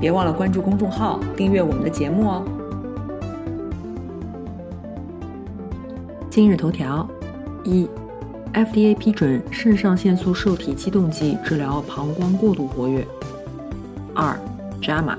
[0.00, 2.42] 别忘了关注公众号，订阅我们的节目哦。
[6.30, 7.06] 今日头条：
[7.64, 7.86] 一
[8.54, 13.06] ，FDA 批准肾上腺素受体激动剂治疗膀胱过度活跃。
[14.14, 14.40] 二
[14.80, 15.18] ，JAMA，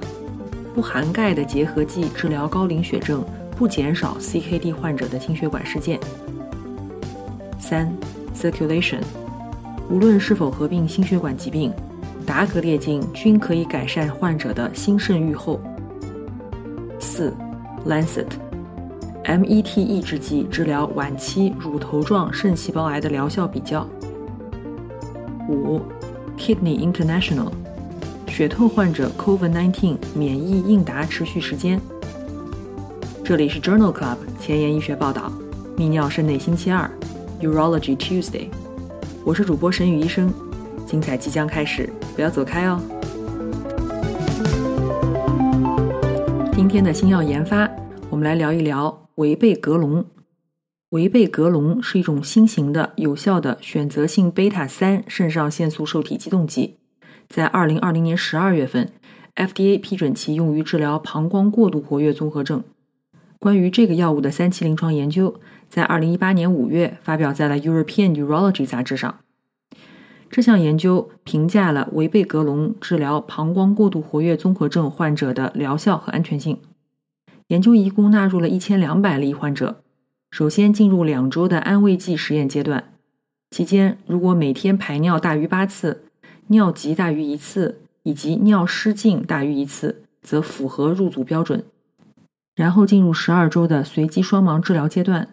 [0.74, 3.24] 不含钙的结合剂治疗高磷血症，
[3.56, 6.00] 不减少 CKD 患者的心血管事件。
[7.60, 7.96] 三
[8.34, 9.02] ，Circulation，
[9.92, 11.72] 无论是否合并心血管疾病。
[12.26, 15.60] 达格列净均可以改善患者的心肾愈后。
[17.00, 17.34] 四
[17.88, 23.88] ，Lancet，MET 抑制剂治疗晚期乳头状肾细胞癌的疗效比较。
[25.50, 25.82] 五
[26.38, 27.52] ，Kidney International，
[28.28, 31.82] 血透患者 COVID-19 免疫应答持续时间。
[33.24, 35.32] 这里是 Journal Club 前沿医学报道，
[35.76, 36.90] 泌尿肾内星期二
[37.42, 38.48] ，Urology Tuesday，
[39.26, 40.32] 我是主播沈宇医生。
[40.92, 42.78] 精彩即将开始，不要走开哦！
[46.54, 47.66] 今天的新药研发，
[48.10, 50.06] 我们来聊一聊维贝格隆。
[50.90, 56.76] 维贝格隆是一种新型的、有效的选择性贝塔三肾上腺素受体激动剂，
[57.30, 58.90] 在二零二零年十二月份
[59.38, 62.62] ，FDA 批准其用于治疗膀胱过度活跃综合症。
[63.40, 69.20] 关于这个药物的三期临床研究，在二零一八年五月发表在了《European Urology》杂志上。
[70.32, 76.58] 这项研究评价了维贝格隆治疗膀胱过度活跃综合症患者的疗效和安全性。
[77.48, 79.82] 研究一共纳入了一千两百例患者，
[80.32, 82.94] 首先进入两周的安慰剂实验阶段，
[83.50, 86.06] 期间如果每天排尿大于八次、
[86.48, 91.66] 尿急大于一次以及尿失禁大于一次，则符合入组标准。
[92.56, 95.28] 然后进入十二周的随机双盲治疗阶段，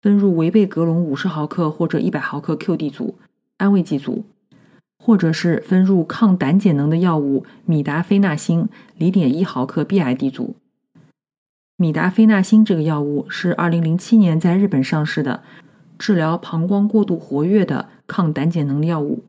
[0.00, 3.16] 分入维贝格隆五十毫克或者一百毫克 QD 组。
[3.58, 4.24] 安慰剂组，
[4.98, 10.56] 或者是分入抗胆碱能的药物米达非那星零点一毫克 BID 组。
[11.76, 15.42] 米达非那星这个药物是二零零七年在日本上市的，
[15.98, 19.24] 治疗膀胱过度活跃的抗胆碱能药物。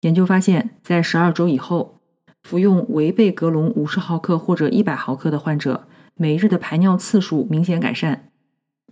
[0.00, 1.98] 研究发现，在十二周以后，
[2.42, 8.28] 服用维贝格隆五十毫克或者一百毫克的患者，每日的排尿次数明显改善。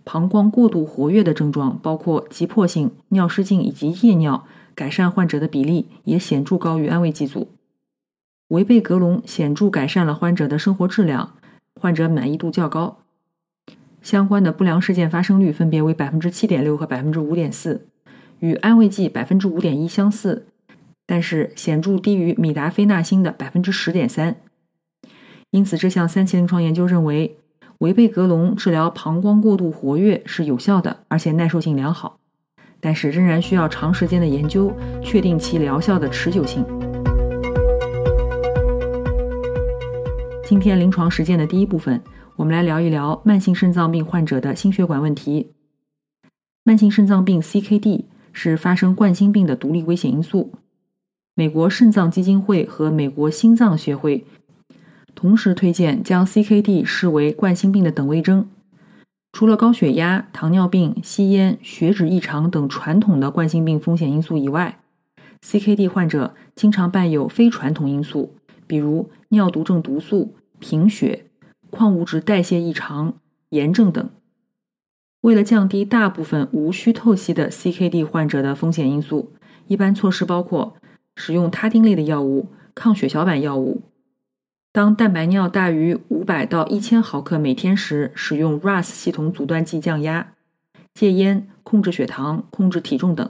[0.05, 7.47] 膀胱过度活跃的症状包括急迫性尿失禁以及夜尿，改善患者的比例也显著高于安慰剂组。
[8.49, 11.35] 维贝格隆显著改善了患者的生活质量，
[11.79, 12.99] 患者满意度较高。
[14.01, 17.87] 相关的不良事件发生率分别为百分之七点六和百分之五点四，
[18.39, 20.45] 与安慰剂百分之五点一相似，
[21.05, 24.35] 但是显著低于米达非那星的百分之十点三。
[25.51, 27.37] 因此，这项三期临床研究认为。
[27.83, 32.17] 维贝格隆治疗膀胱过度活跃是有效的，而且耐受性良好，
[32.79, 34.71] 但是仍然需要长时间的研究，
[35.03, 36.63] 确定其疗效的持久性。
[40.45, 42.01] 今天临床实践的第一部分，
[42.37, 45.51] 我们来聊一聊慢性肾脏病患者的心血管问题。
[46.63, 50.53] 慢性肾脏病 （CKD） 是发生冠心病的独立危险因素。
[51.35, 54.25] 美国肾脏基金会和美国心脏协会。
[55.23, 58.49] 同时推荐将 CKD 视为冠心病的等位征。
[59.31, 64.81] 除了高血压、糖尿病、吸烟、血脂异常等传统的冠心病风险因素以外
[65.41, 68.35] ，CKD 患者经常伴有非传统因素，
[68.67, 71.27] 比如尿毒症毒素、贫血、
[71.69, 73.13] 矿物质代谢异常、
[73.51, 74.09] 炎症等。
[75.21, 79.31] 为了降低大部分无需透析的 CKD 患者的风险因素，
[79.67, 80.75] 一般措施包括
[81.15, 83.83] 使用他汀类的药物、抗血小板药物。
[84.73, 90.33] 当蛋白尿大于五百到一千毫克每天时，使用 RAS 系统阻断剂降压、
[90.95, 93.29] 戒烟、控制血糖、控制体重等。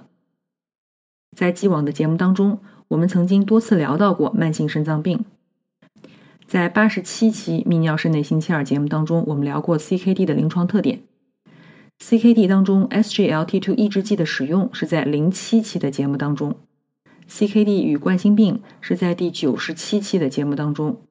[1.36, 5.25] 在既往的节目当中，我们曾经多次聊到过慢性肾脏病。
[6.48, 11.01] 在八十七期泌尿肾内星期二节目当中，我们聊过 CKD 的临床特点。
[12.00, 16.56] CKD 当中 SGLT2 抑制剂的使用是在零七期的节目当中
[17.30, 21.01] ，CKD 与冠心病是在第九十七期的节目当中。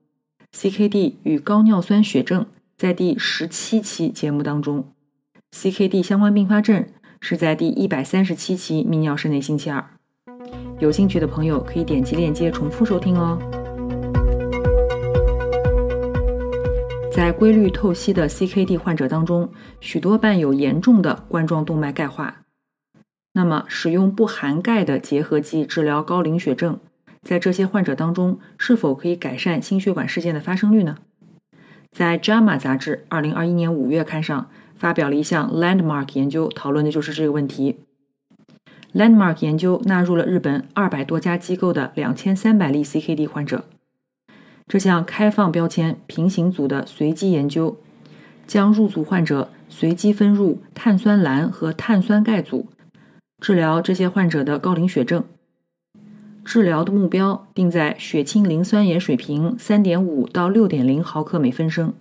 [0.54, 2.44] CKD 与高尿酸血症
[2.76, 4.92] 在第十七期节目当中
[5.50, 6.86] ，CKD 相关并发症
[7.20, 9.82] 是在第一百三十七期泌尿肾内星期二。
[10.78, 13.38] 有兴趣的朋友可以点击链接重复收听哦。
[17.10, 19.50] 在规律透析的 CKD 患者当中，
[19.80, 22.42] 许多伴有严重的冠状动脉钙化。
[23.32, 26.78] 那么，使用不含钙的结合剂治疗高磷血症，
[27.22, 30.98] 在这些患者当中，是否可以改善心血管事件的发生率呢？
[31.90, 37.76] 在《JAMA》杂志2021年5月刊上发表了一项 Landmark 研究，讨论的就是这个问题。
[38.94, 43.64] Landmark 研究纳入了日本200多家机构的2300例 CKD 患者。
[44.66, 47.78] 这项开放标签平行组的随机研究，
[48.46, 52.68] 将入组患者随机分入碳酸蓝和碳酸钙组，
[53.40, 55.24] 治疗这些患者的高磷血症。
[56.44, 61.94] 治疗的目标定在血清磷酸盐水平3.5到6.0毫克每分升。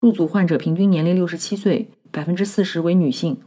[0.00, 3.38] 入组患者平均年龄67岁，百分之四十为女性。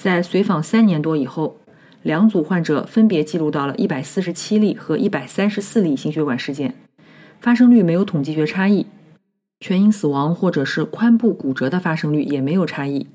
[0.00, 1.58] 在随访三年多以后，
[2.02, 6.74] 两组患者分别记录到了147例和134例心血管事件。
[7.40, 8.86] 发生率没有统计学差异，
[9.60, 13.06] 全因死亡或者是髋部骨折的发生率也没有差异。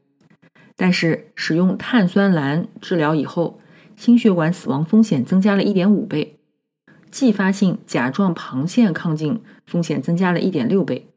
[0.75, 3.59] 但是使用碳酸蓝治疗以后，
[3.97, 6.37] 心血管死亡风险增加了一点五倍，
[7.11, 11.07] 继发性甲状旁腺亢进风险增加了一点六倍，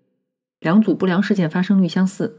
[0.60, 2.38] 两组不良事件发生率相似。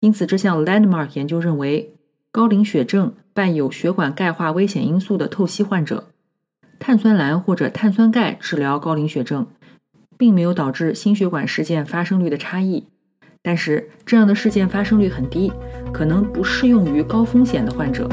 [0.00, 1.92] 因此，这项 Landmark 研究认为，
[2.30, 6.08] 高磷血症伴有血管钙化危险因素的透析患者。
[6.78, 9.48] 碳酸蓝或者碳酸钙治疗高磷血症，
[10.16, 12.84] 并没有导致心血管事件发生率的差异。
[13.42, 15.52] 但是，这样的事件发生率很低，
[15.92, 18.08] 可能不适用于高风险的患者。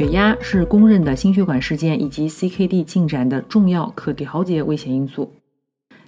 [0.00, 5.34] 血压是公认的心血管事件以及 CKD 进展的重要可调节危险因素。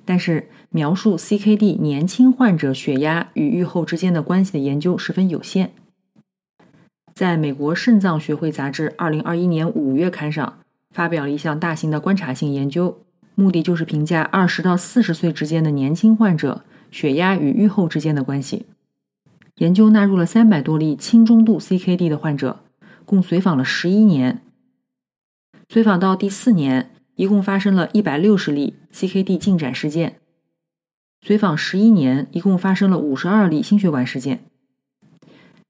[0.06, 5.72] 但是，描述 CKD 年轻患者血压与预后之间的关系的研究十分有限。
[7.12, 10.60] 在美国肾脏学会杂志2021年5月刊上
[10.90, 12.96] 发表了一项大型的观察性研究，
[13.34, 18.64] 目的就是评价20到40岁之间的年轻患者血压与预后之间的关系。
[19.56, 22.60] 研究纳入了300多例轻中度 CKD 的患者，
[23.04, 24.42] 共随访了11年。
[25.68, 30.12] 随访到第四年，一共发生了一百六十例 CKD 进展事件；
[31.22, 34.44] 随访11年，一共发生了五十二例心血管事件。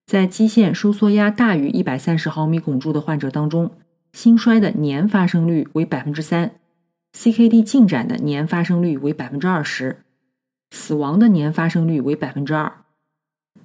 [0.07, 3.71] 在基线收缩压大于一百三十毫米汞柱的患者当中，
[4.13, 6.57] 心衰的年发生率为百分之三
[7.17, 10.03] ，CKD 进展的年发生率为百分之二十，
[10.71, 12.85] 死亡的年发生率为百分之二。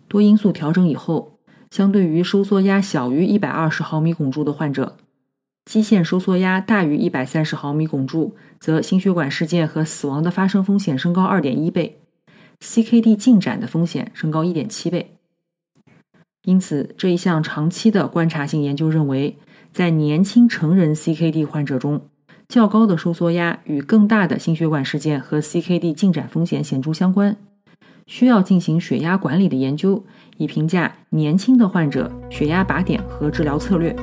[0.07, 1.36] 多因素调整以后，
[1.69, 4.97] 相对于收缩压小于一百二十毫米汞柱的患者，
[5.65, 11.99] 基线收缩压大于一百三十毫米汞柱，则心血管事件和死亡的发生风险升高二点一倍
[12.61, 15.15] ，CKD 进展的风险升高一点七倍。
[16.43, 19.37] 因此，这一项长期的观察性研究认为，
[19.73, 22.01] 在年轻成人 CKD 患者中，
[22.47, 27.35] 较高的收缩压与更大的心血管事件和 CKD 进展风险显著相关，
[28.07, 30.03] 需要进行血压管理的研究，
[30.37, 33.95] 以评价年轻的患者血压靶点和治疗策略。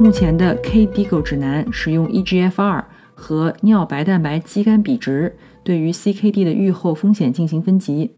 [0.00, 2.84] 目前的 KDIGO 指南使用 eGFR
[3.14, 8.16] 和尿白蛋白肌酐比值对于 CKD 的预后风险进行分级。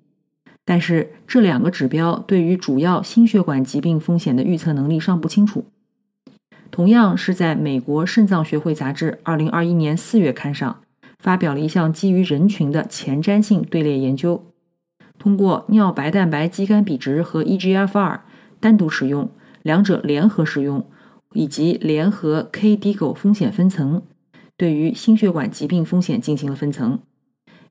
[0.65, 5.67] 但是这两个指标对于主要心血管疾病风险的预测能力尚不清楚。
[6.73, 10.81] 同样是在美国肾脏学会杂志2021年4月刊上
[11.27, 14.45] 发表了一项基于人群的前瞻性队列研究，
[15.19, 18.21] 通过尿白蛋白肌酐比值和 eGFR
[18.61, 19.29] 单独使用，
[19.65, 20.87] 两者联合使用，
[21.33, 24.03] 以及联合 KDIGO 风险分层，
[24.57, 27.01] 对于心血管疾病风险进行了分层。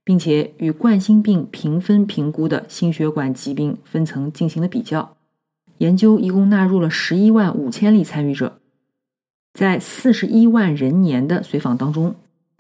[0.03, 5.15] 并且与冠心病评分评估的心血管疾病分层进行了比较。
[5.77, 8.59] 研究一共纳入了十一万五千例参与者，
[9.53, 12.15] 在四十一万人年的随访当中，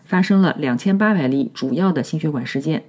[0.05, 2.85] 发生了两千八百例主要的心血管事件。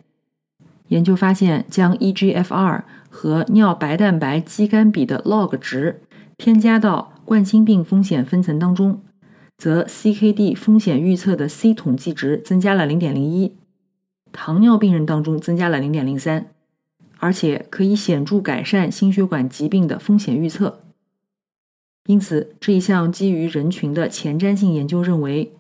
[0.89, 6.03] 研究发现，将 eGFR 和尿白蛋白肌酐比的 log 值
[6.37, 9.03] 添加到冠心病风险分层当中，
[9.59, 13.55] 则 CKD 风险预测的 C 统计值增加了零点零一。
[14.31, 16.47] 糖尿病人当中增加了零点零三，
[17.19, 20.81] 而且可以显著改善心血管疾病的风险预测。
[22.07, 25.53] 因此，这一项基于人群的前瞻性研究认为，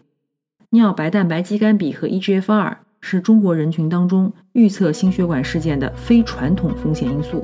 [0.77, 7.43] 尿白蛋白肌酐比和 eGFR 是中国人群当中预测心血管事件的非传统风险因素。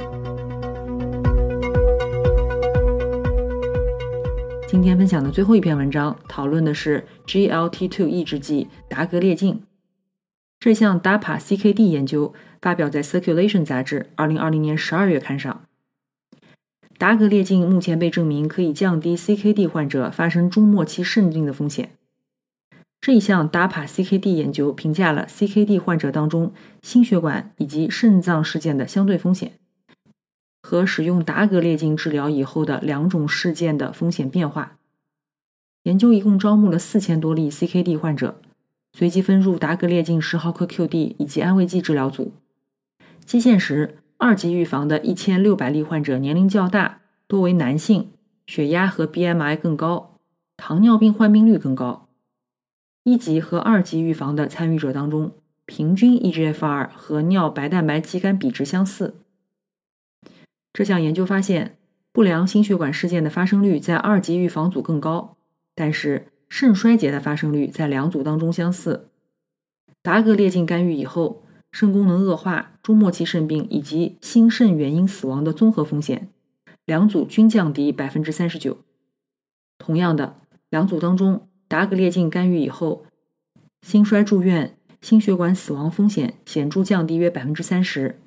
[4.69, 9.63] 今天分享的最后一篇文章讨论的是 GLT2 抑制剂达格列净。
[10.61, 15.63] 这项 DAPA-CKD 研究发表在《Circulation》杂志2020年12月刊上。
[16.99, 21.93] 达格列净目前被证明可以降低 CKD 患者发生中末期肾病的风险。
[23.03, 29.55] 这一项 DAPA-CKD 研究评价了 CKD 患者当中心血管以及肾脏事件的相对风险
[30.63, 34.77] 和使用达格列净治疗以后的两种事件的风险变化。
[35.83, 38.41] 研究一共招募了四千多例 CKD 患者，
[38.97, 42.33] 随机分入达格列净十毫克 QD 以及安慰剂治疗组。
[43.25, 48.11] 基线时，二级预防的一千六百例患者年龄较大，多为男性，
[48.47, 50.15] 血压和 BMI 更高，
[50.57, 52.02] 糖尿病患病率更高。
[53.05, 55.33] 一级和二级预防的参与者当中，
[55.67, 59.17] 平均 eGFR 和尿白蛋白肌酐比值相似。
[60.73, 61.77] 这项研究发现，
[62.13, 65.37] 不良心血管事件的发生率在二级预防组更高。
[65.75, 69.09] 但是肾衰竭的发生率在两组当中相似。
[70.03, 71.43] 达格列净干预以后，
[71.73, 76.29] 肾功能恶化、终末期肾病以及心肾原因死亡的综合风险，
[76.85, 78.79] 两组均降低百分之三十九。
[79.79, 80.37] 同样的，
[80.69, 83.07] 两组当中，达格列净干预以后，
[83.81, 88.19] 心衰住院、心血管死亡风险显著降低约百分之三十，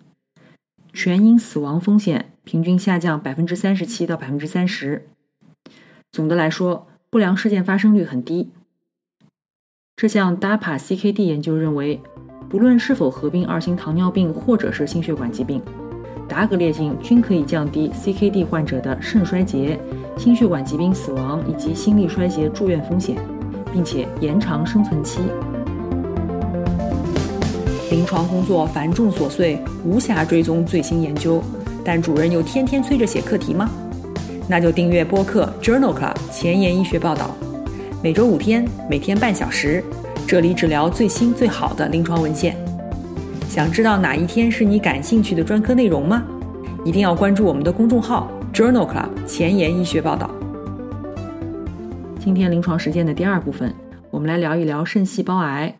[0.91, 5.05] 全因死亡风险平均下降百分之三十七到百分之三十。
[6.11, 6.87] 总的来说。
[7.11, 8.49] 不良事件发生率很低。
[9.95, 12.01] 这项 DAPA-CKD 研究认为，
[12.49, 15.61] 不论是否合并二型糖尿病或者是心血管疾病，
[16.27, 19.79] 达格列净均可以降低 CKD 患者的肾衰竭、
[20.17, 23.15] 心血管疾病死亡以及心力衰竭住院风险，
[23.75, 25.19] 并且延长生存期。
[27.91, 31.43] 临床工作繁重琐碎，无暇追踪最新研究，
[31.83, 33.69] 但主任又天天催着写课题吗？
[34.47, 37.35] 那就订阅播客 Journal Club 前沿医学报道，
[38.01, 39.83] 每周五天，每天半小时，
[40.25, 42.55] 这里只聊最新最好的临床文献。
[43.49, 46.23] 想知道哪一天是你感兴趣的专科内容吗？
[46.85, 50.29] 一定要关注我们的公众号 Journal Club 前沿医学报道。
[52.25, 53.75] 今天临床实践的第二部分，
[54.09, 55.79] 我们来聊一聊肾细胞癌。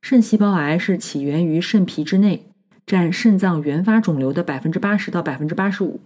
[0.00, 2.46] 肾细胞癌是起源于肾皮之内，
[2.86, 6.00] 占肾脏原发肿瘤的百分之八十到百分之八十五。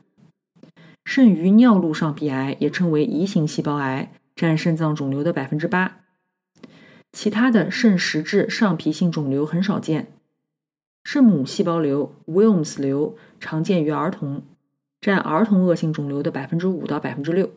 [1.04, 5.98] 肾盂尿路上皮癌也称为移行细胞癌，占肾脏肿瘤的百分之八。
[7.12, 10.08] 其他的肾实质上皮性肿瘤很少见。
[11.04, 14.42] 肾母细胞瘤 （Wilms 瘤）常见于儿童，
[15.00, 17.48] 占儿童恶性肿瘤的百分之五到百分之六。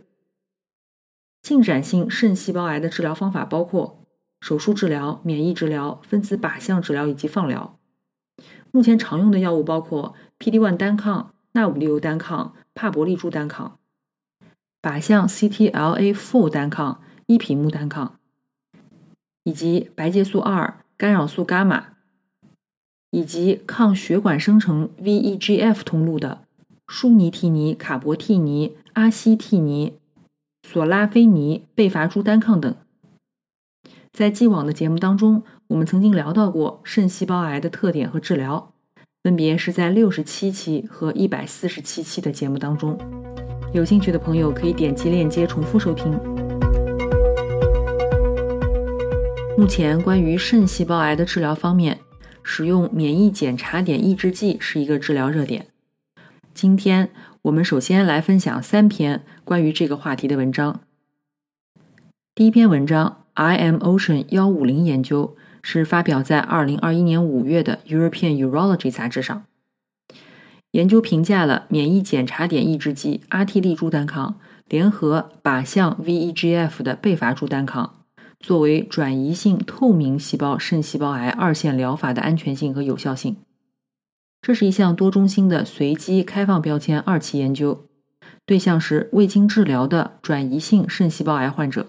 [1.41, 4.05] 进展性肾细胞癌的治疗方法包括
[4.41, 7.79] 手术治疗、免疫治疗、分子靶向治疗以及放疗。
[8.71, 12.53] 目前常用的药物包括 PD-1 单抗、纳武利尤单抗。
[12.75, 13.77] 帕博利珠单抗、
[14.81, 18.17] 靶向 CTLA4 单抗、依匹木单抗，
[19.43, 21.97] 以及白介素二、干扰素伽马，
[23.11, 26.45] 以及抗血管生成 VEGF 通路的
[26.87, 29.98] 舒尼替尼、卡博替尼、阿西替尼、
[30.67, 32.75] 索拉菲尼、贝伐珠单抗等。
[34.11, 38.73] 在既往的节目当中，我们曾经聊到过肾细胞癌的特点和治疗。
[39.23, 42.97] 分别是在六十七期和一百四十七期的节目当中，
[43.73, 46.17] 有兴趣的朋友可以点击链接重复收听。
[49.57, 51.99] 目前关于肾细胞癌的治疗方面，
[52.43, 55.67] 使用免疫检查点抑制剂是一个治疗热点。
[56.53, 57.09] 今天
[57.41, 60.81] 我们首先来分享三篇关于这个话题的文章。
[62.35, 65.35] 第一篇文章，I am Ocean 幺五零研究。
[65.63, 69.43] 是发表在二零二一年五月的《European Urology》杂志上。
[70.71, 78.05] 研究评价了免疫检查点抑制剂阿替利珠单抗联合靶向 VEGF 的贝伐珠单抗，
[78.39, 83.35] 作为转移性透明细胞肾细胞癌二线疗法的安全性和有效性。
[84.41, 87.88] 这是一项多中心的随机开放标签二期研究，
[88.49, 91.85] 对象是未经治疗的转移性肾细胞癌患者。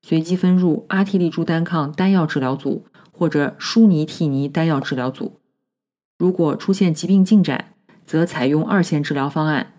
[0.00, 5.40] 随机分入阿替利珠单抗单药治疗组或者舒尼替尼单药治疗组。
[6.16, 7.74] 如果出现疾病进展，
[8.06, 9.74] 则采用二线治疗方案，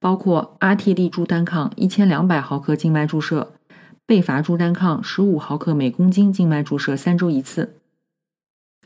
[0.00, 3.52] 包括阿替利珠单抗一千两百毫克静脉注射，
[4.04, 7.76] 贝伐珠单抗十五毫克每公斤静脉注射三周一次。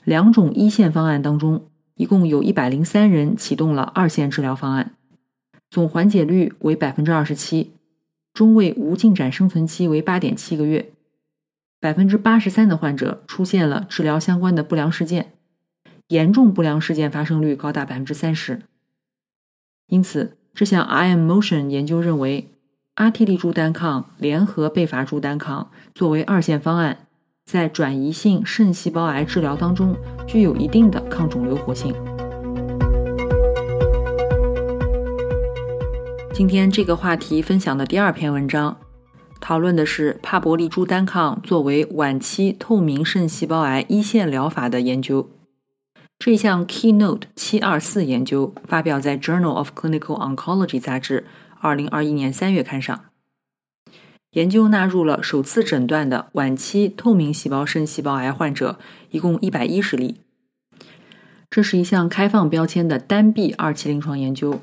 [0.05, 4.93] 两种一线方案当中，一共有一百零三人启动了二线治疗方案，
[5.71, 7.73] 总缓解率为百分之二十七。
[8.35, 10.93] 中位无进展生存期为八点七个月，
[11.81, 15.33] 百分之八十三的患者出现了治疗相关的不良事件，
[16.09, 18.61] 严重不良事件发生率高达百分之三十。
[19.89, 22.49] 因此，这项 IM Motion 研究认为，
[22.95, 27.07] 阿替利珠单抗联合贝伐珠单抗作为二线方案，
[27.45, 29.97] 在转移性肾细胞癌治疗当中
[30.29, 31.93] 具有一定的抗肿瘤活性。
[36.39, 38.79] 今天这个话题分享的第二篇文章，
[39.41, 45.29] 讨论的是帕博利珠单抗作为晚期透明肾细胞癌一线疗法的研究。
[46.17, 51.27] 这项 Keynote 七二四研究发表在《Journal of Clinical Oncology》杂志
[51.59, 53.07] 二零二一年三月刊上。
[54.31, 58.79] 研究纳入了首次诊断的晚期透明细胞肾细胞癌患者，
[59.11, 60.19] 一共一百一十例。
[61.51, 64.61] 这是一项开放标签的单臂二期临床研究。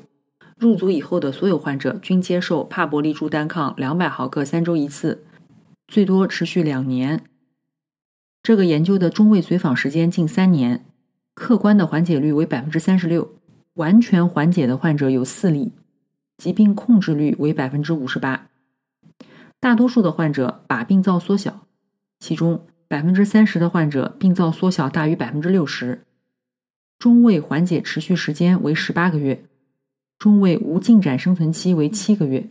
[0.58, 5.22] 入组以后的所有患者均接受帕博利珠单抗两百毫克三周一次，
[5.86, 7.22] 最多持续两年。
[8.42, 10.86] 这个研究的中位随访时间近三年，
[11.34, 13.34] 客观的缓解率为百分之三十六，
[13.74, 15.72] 完全缓解的患者有四例，
[16.38, 18.48] 疾病控制率为百分之五十八。
[19.60, 21.66] 大多数的患者把病灶缩小，
[22.18, 26.06] 其中百分之三十的患者病灶缩小大于百分之六十，
[26.98, 29.44] 中位缓解持续时间为十八个月。
[30.18, 32.48] 中位无进展生存期为七个月，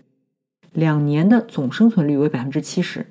[0.71, 3.07] 两年的总生存率为百分之七十。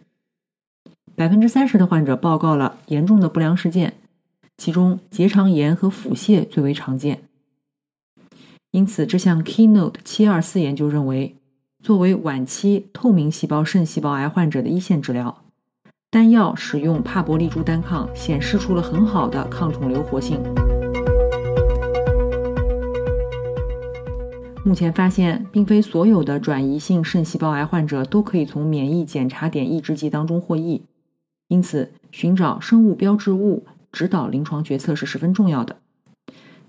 [1.16, 3.94] 百分之三十的患者报告了严重的不良事件，
[4.56, 7.22] 其中结肠炎和腹泻最为常见。
[8.70, 11.36] 因此，这项 Keynote 七二四研究认为，
[11.82, 15.44] 作为晚期透明细胞肾细胞癌患者的一线治疗，
[16.10, 20.40] 单药使用帕博利珠单抗显示出了很好的抗肿瘤活性。
[24.66, 30.82] 目前发现，并非所有的转移性肾细胞癌患者都可以从免疫检查点抑制剂当中获益，
[31.48, 35.76] 因此寻找生物标志物指导临床决策是十分重要的。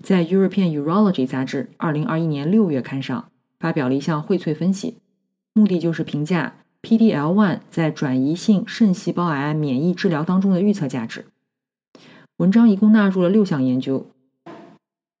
[0.02, 4.98] 在《European Urology》杂志2021年6月刊上发表了一项荟萃分析，
[5.54, 11.24] 目的就是评价 PDL1 在转移性肾细胞癌免疫治疗当中的预测价值。
[12.36, 14.10] 文章一共纳入了六项研究，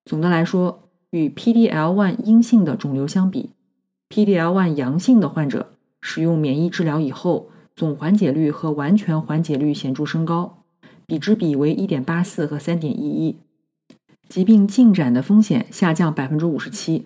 [0.04, 0.82] 总的来说。
[1.10, 3.50] 与 PDL1 阴性的肿瘤相比
[4.08, 10.64] ，PDL1 阳性的患者使用免疫治疗以后，总缓解率和完全缓解率显著升高，
[11.06, 13.36] 比之比为1.84和3.11。
[14.28, 17.04] 疾病进展的风险下降57%。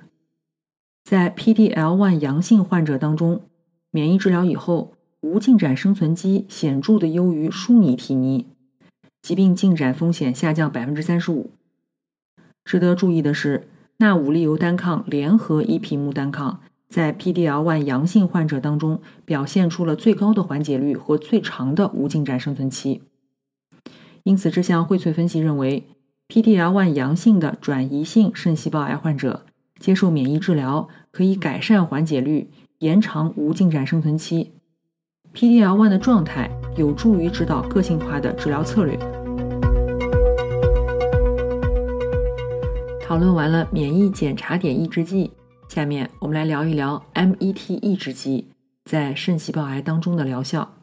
[1.05, 3.43] 在 PDL1 阳性患者当中，
[3.91, 8.47] 免疫治疗以后无进展生存期显著的优于舒尼替尼，
[9.21, 11.47] 疾病进展风险下降35%。
[12.65, 13.69] 值得注意的是。
[14.01, 23.03] 钠五利油单抗联合伊匹木单抗在 PDL1 阳性患者当中表现出了最高的缓解率和最长的无进展生存期。
[24.23, 25.87] 因此，这项荟萃分析认为
[26.29, 29.45] ，PDL1 阳性的转移性肾细胞癌患者
[29.79, 34.53] 接受免疫治疗可以改善缓解率、延长无进展生存期。
[35.35, 38.99] PDL1 的状态有助于指导个性化的治疗策略。
[43.11, 45.33] 讨论完了免疫检查点抑制剂，
[45.69, 48.47] 下面我们来聊一聊 MET 抑制剂
[48.85, 50.77] 在肾细胞癌当中的疗效。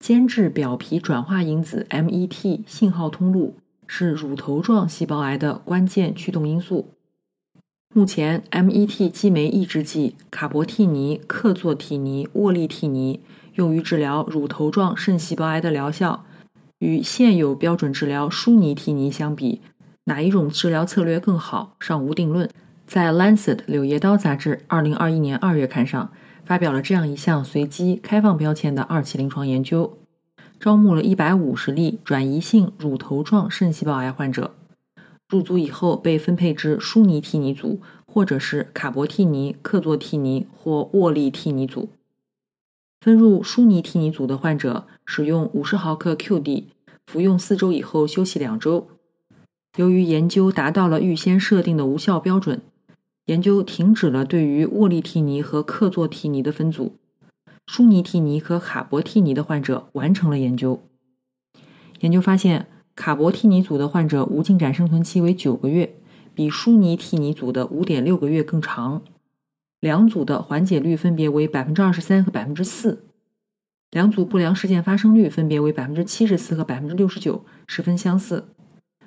[0.00, 3.56] 间质表皮转化因子 MET 信号通路
[3.86, 6.88] 是乳头状细胞癌的关键驱动因素。
[7.94, 13.20] 目前，MET 激酶抑制剂卡博替尼、克唑替尼、沃利替尼
[13.56, 16.24] 用于治疗乳头状肾细胞癌的疗效，
[16.78, 19.60] 与现有标准治疗舒尼替尼相比。
[20.08, 22.48] 哪一种治疗策略更好，尚无定论。
[22.86, 26.12] 在《Lancet》柳叶刀杂志二零二一年二月刊上
[26.44, 29.98] 发表了这样一项随机开放标签的二期临床研究，
[30.60, 34.54] 招募了一百五十例转移性乳头状肾细胞癌患者，
[35.28, 41.88] 入组以后被分配至舒尼替尼组，或者是卡博替尼、克唑替尼或沃利替尼组。
[43.00, 46.66] 分入舒尼替尼组的患者使用五十毫克 QD，
[47.08, 48.86] 服用四周以后休息两周。
[49.76, 52.62] 由于研究达到了预先设定的无效标准，
[53.26, 56.96] 研究停止了对于沃利替尼和克唑替尼的分组。
[57.66, 60.82] 舒尼替尼和卡博替尼的患者完成了研究。
[62.00, 65.94] 研究发现，卡博替尼组的患者无进展生存期为九个月，
[66.32, 69.02] 比舒尼替尼组的五点六个月更长。
[69.80, 73.04] 两组的缓解率分别为百分之二十三和百分之四，
[73.90, 78.48] 两组不良事件发生率分别为百分之七十四和百分之六十九，十分相似。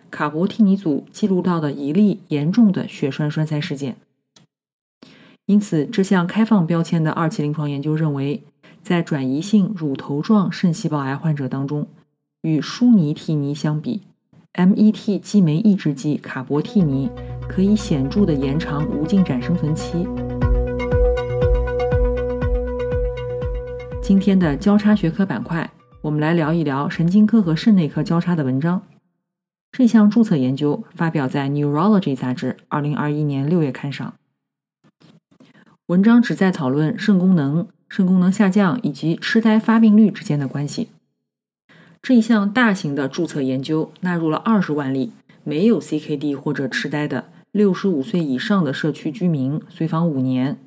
[0.10, 3.96] 卡博替尼组记录到的一例严重的血栓栓塞事件，
[5.46, 8.44] 因此这项开放标签的二期临床研究认为，
[8.82, 11.88] 在转移性乳头状肾细胞癌患者当中，
[12.42, 14.02] 与舒尼替尼相比
[14.54, 17.10] ，MET 激酶抑制剂卡博替尼
[17.48, 20.08] 可以显著的延长无进展生存期。
[24.02, 25.70] 今天的交叉学科板块，
[26.02, 28.82] 我们来聊一聊神经科和肾内科交叉的文章。
[29.72, 34.14] 这项注册研究发表在《Neurology》杂志2021年6月刊上。
[35.88, 40.90] 文章旨在讨论肾功能、肾功能下降以及痴呆发病率之间的关系。
[42.02, 45.12] 这一项大型的注册研究纳入了二十万例
[45.44, 50.58] 没有 CKD 或者痴呆的六十五岁以上的社区居民，随访五年。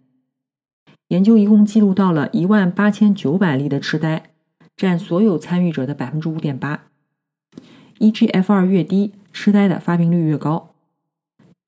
[1.09, 4.31] 研究一共记录到了一万八千九百例的痴呆，
[4.77, 6.85] 占所有参与者的百分之五点八。
[8.03, 10.71] eGFR 越低，痴呆的发病率越高。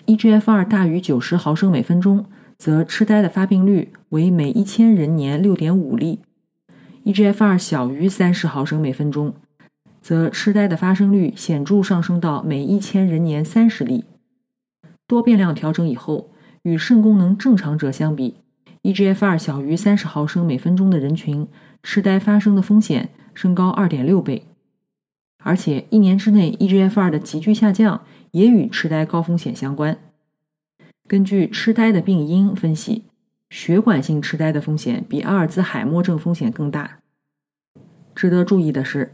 [0.06, 2.26] eGFR 大于九十毫升每分钟，
[2.58, 6.18] 则痴呆的发病率为每一千人年六点五例
[7.04, 9.34] ；eGFR 小于三十毫升每分钟，
[10.02, 14.02] 则痴呆的发生率显著上升到每一千人年三十例。
[15.06, 16.30] 多变量调整以后，
[16.64, 18.34] 与肾功能正常者相比
[18.82, 21.46] ，eGFR 小于三十毫升每分钟的人群，
[21.84, 24.48] 痴呆发生的风险升高二点六倍。
[25.46, 29.98] 而且一年之内，eGFR 的急剧下降也与痴呆高风险相关。
[31.07, 33.04] 根据痴呆的病因分析，
[33.50, 37.00] 血管性痴呆的风险比阿尔兹海默症风险更大。
[38.14, 39.12] 值得注意的是，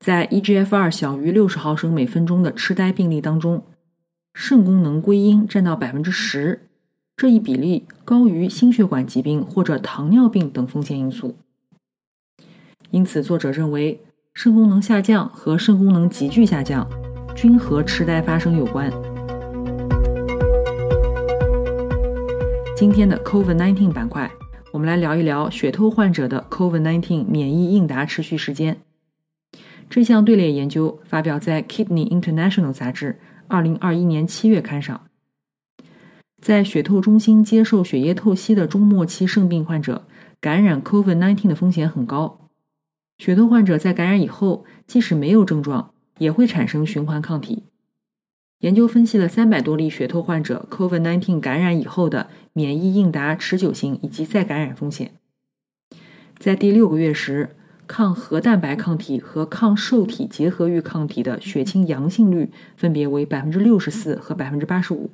[0.00, 3.62] 在 eGFR 小于六十毫升每分钟的痴呆病例当中，
[4.34, 6.66] 肾功能归因占到百分之十，
[7.16, 11.36] 这一比例高于心血管疾病或者糖尿病等风险因素。
[12.90, 14.00] 因此，作者认为。
[14.40, 16.88] 肾功能下降和肾功能急剧下降
[17.34, 18.88] 均和痴呆发生有关。
[22.76, 24.30] 今天的 COVID-19 板块，
[24.70, 28.76] 我们来聊一聊血透患者的 COVID-19 免疫应答持续时间。
[29.90, 35.00] 这项队列研究发表在《Kidney International》杂志2021年7月刊上。
[36.40, 40.04] 在血透中心接受血液透析的中末期肾病患者，
[40.40, 42.47] 感染 COVID-19 的风险很高。
[43.18, 47.64] 血透患者在感染以后，即使没有症状，也会产生循环抗体。
[48.60, 55.12] 研究分析了三百多例血透患者 COVID-19 感染以后的免疫应答持久性以及再感染风险。
[56.38, 57.56] 在第六个月时，
[57.88, 65.10] 抗核蛋白抗体和抗受体结合域抗体的血清阳性率分别为百分之六十四和百分之八十五。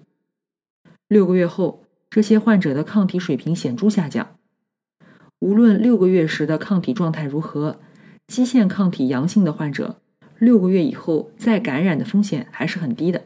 [1.08, 4.36] 六个月后，这些患者的抗体水平显著下降。
[5.38, 7.80] 无论六个月时的抗体状态如何。
[8.26, 9.96] 基线抗体阳性的患者，
[10.38, 13.24] 六个月以后再感染的风险还是很低的。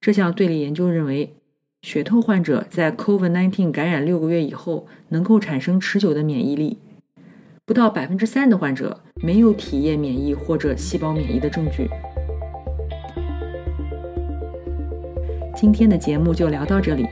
[0.00, 1.34] 这项队列研究认为，
[1.82, 6.78] 血透患者在 COVID-19 感染六个月以后能够产生持久的免疫力，
[7.64, 11.88] 不到百分之三的患者没有体液免疫或者细胞免疫的证据。
[15.54, 17.06] 今天的节目就聊到这里。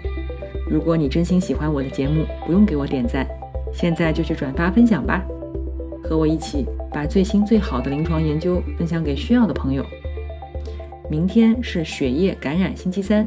[0.68, 3.26] 如果你真心喜欢我的节目，不用给我点赞，
[3.72, 5.22] 现在就去转发分享吧。
[6.12, 9.82] 和我一起把最新最好的临床研究分享给需要的朋友。
[11.08, 13.26] 明天是血液感染星期三，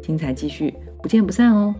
[0.00, 1.74] 精彩继续，不见不散哦。